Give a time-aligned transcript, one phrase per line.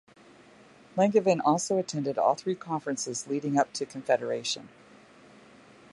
[0.97, 4.67] Langevin also attended all three conferences leading up to Confederation.